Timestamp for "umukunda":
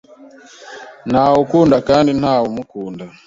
2.51-3.03